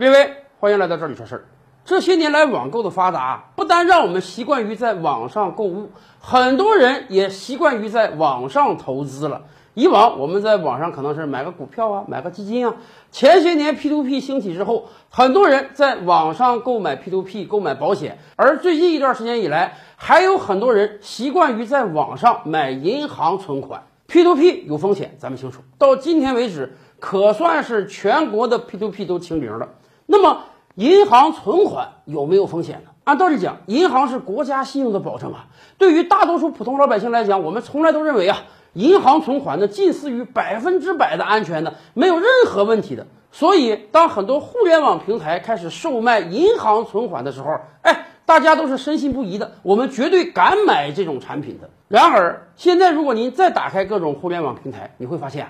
[0.00, 1.44] 列位，欢迎来到这里说事儿。
[1.84, 9.42] 这些年来，网购的发达，不单让我们习惯于在网上购物，很多人也习惯于在网上投资了。
[9.74, 12.76] 以往我们在网上可能是买个股票啊，买个基金啊。
[13.12, 23.82] 前些年 P2P 兴起之后，很多人在网上购买 P2P 购买保险，而最近一段时间以来，还有很多人习惯于在网上买银行存款。
[24.08, 25.60] P2P 有风险，咱们清楚。
[25.76, 29.68] 到今天为止，可算是全国的 P2P 都清零了。
[30.12, 30.40] 那么，
[30.74, 32.90] 银行存款有没有风险呢？
[33.04, 35.46] 按道理讲，银行是国家信用的保证啊。
[35.78, 43.06] 对于大多数普通老百姓来讲，我们从来都认为啊，银行存款呢近似于百分之百的安全的，没有任何问题的。
[43.30, 51.70] 所以，当很多互联网平台开始售卖银行存款的时候，哎，大家都是深信不疑的，我们绝对敢买这种产品的。
[51.86, 55.46] 然而，现在如果您再打开各种互联网平台，你会发现，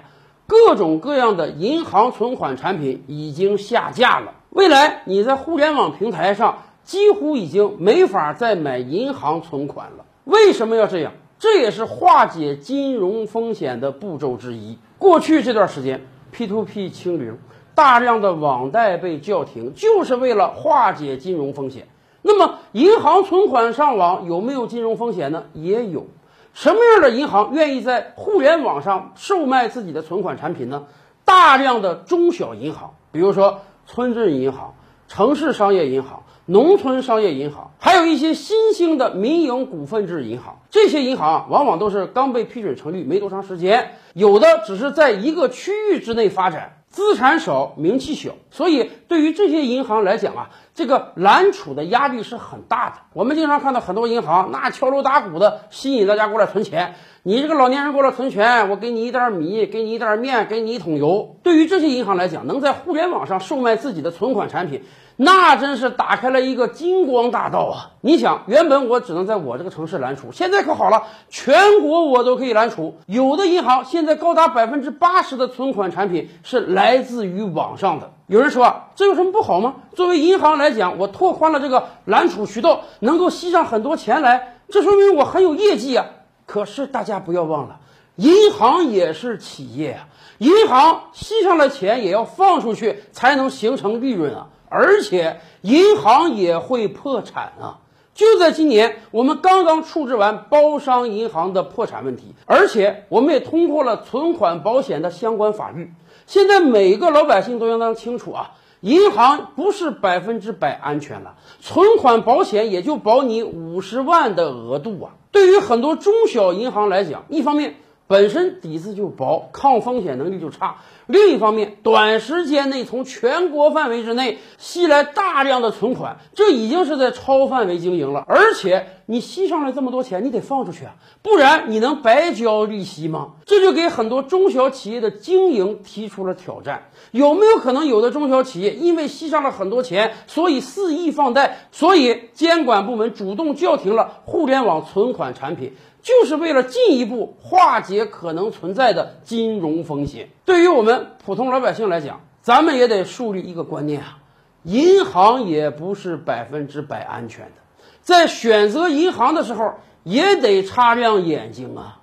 [0.46, 4.34] 各种各样的银行存款产品已经下架了。
[4.50, 10.04] 未来你在互联网平台上几乎已经没法再买银行存款了。
[10.24, 11.12] 为什么要这样？
[11.38, 14.76] 这也是化解金融风险的步骤之一。
[14.98, 17.38] 过去这段时间，P2P 清零，
[17.74, 21.86] 大量的网贷被叫停，就是为了化解金融风险。
[22.20, 25.44] 那么，银行存款上网有没有金融风险呢？
[25.54, 26.06] 也有。
[26.52, 30.86] 什么样的银行愿意在互联网上售卖自己的存款产品呢？
[31.24, 33.60] 大量的中小银行，比如说
[33.92, 34.76] 村镇银行、
[35.08, 40.60] 城市商业银行、农村商业银行，还有一些新兴的民营股份制银行。
[40.70, 46.76] 这些银行往往都是刚被批准成立没多长时间，有的只是在一个区域之内发展。
[46.88, 50.50] 资产少，名气小，所以对于这些银行来讲啊，
[50.80, 52.96] 这个揽储的压力是很大的。
[53.12, 56.94] 我们经常看到很多银行那敲锣打鼓的吸引大家过来存钱。
[57.22, 61.36] 你这个老年人过来存钱，我给你一袋米，给你一袋面，给你一桶油。
[61.42, 64.84] 对于这些银行来讲，能在互联网上售卖自己的存款产品。
[65.16, 67.76] 那真是打开了一个金光大道啊！
[68.00, 72.96] 你想，原本我只能在我这个城市揽储，现在可好了，全国我都可以揽储。
[73.04, 78.12] 有的银行现在高达百分之八十的存款产品是来自于网上的。
[78.30, 79.74] 有人说啊，这有什么不好吗？
[79.96, 86.06] 作为银行来讲，我拓宽了这个揽储渠道，能够吸上很多钱来，这说明我很有业绩啊。
[86.46, 87.80] 可是大家不要忘了，
[88.14, 90.06] 银行也是企业啊，
[90.38, 94.46] 银行吸上了钱也要放出去，才能形成利润啊。
[94.68, 97.78] 而且银行也会破产啊！
[98.14, 105.92] 就在今年，我们刚刚处置完包商银行的破产问题，而且我们也通过了存款保险的相关法律。
[106.30, 108.52] 现在每个老百姓都应当清楚啊，
[108.82, 115.10] 银行不是百分之百安全了，存款保险也就保你五十万的额度啊。
[115.32, 117.74] 对于很多中小银行来讲，一方面，
[118.10, 120.78] 本身底子就薄，抗风险能力就差。
[121.06, 128.24] 另一方面，短时间内从全国范围之内吸来大量的存款，这已经是在超范围经营了。
[128.26, 133.34] 而且你吸上来这么多钱，你得放出去啊，不然你能白交利息吗？
[133.46, 136.88] 这就给很多中小企业的经营提出了挑战。
[137.12, 145.76] 有没有可能有的中小企业因为吸上了很多钱，所以肆意放贷，所以监管部门主动叫停了互联网存款产品？
[146.02, 150.30] 就是为了进一步化解可能存在的金融风险。
[150.44, 154.18] 对于我们普通老百姓来讲，咱们也得树立一个观念啊，
[154.62, 157.52] 银行也不是百分之百安全的，
[158.00, 161.99] 在选择银行的时候也得擦亮眼睛啊。